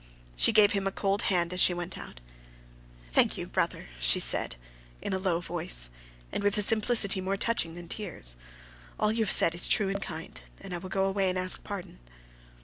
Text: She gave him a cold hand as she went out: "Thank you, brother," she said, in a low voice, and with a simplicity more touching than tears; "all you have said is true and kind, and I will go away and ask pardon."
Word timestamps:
She 0.35 0.51
gave 0.51 0.71
him 0.71 0.87
a 0.87 0.91
cold 0.91 1.21
hand 1.29 1.53
as 1.53 1.59
she 1.61 1.75
went 1.75 1.95
out: 1.95 2.21
"Thank 3.11 3.37
you, 3.37 3.45
brother," 3.45 3.89
she 3.99 4.19
said, 4.19 4.55
in 4.99 5.13
a 5.13 5.19
low 5.19 5.39
voice, 5.39 5.91
and 6.31 6.43
with 6.43 6.57
a 6.57 6.63
simplicity 6.63 7.21
more 7.21 7.37
touching 7.37 7.75
than 7.75 7.87
tears; 7.87 8.35
"all 8.99 9.11
you 9.11 9.23
have 9.25 9.31
said 9.31 9.53
is 9.53 9.67
true 9.67 9.89
and 9.89 10.01
kind, 10.01 10.41
and 10.59 10.73
I 10.73 10.79
will 10.79 10.89
go 10.89 11.05
away 11.05 11.29
and 11.29 11.37
ask 11.37 11.63
pardon." 11.63 11.99